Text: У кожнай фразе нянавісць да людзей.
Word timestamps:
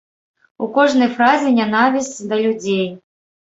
У 0.65 0.69
кожнай 0.77 1.09
фразе 1.17 1.53
нянавісць 1.59 2.19
да 2.35 2.43
людзей. 2.43 2.85